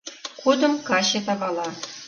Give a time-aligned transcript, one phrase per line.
[0.41, 1.67] Кудым каче тавала.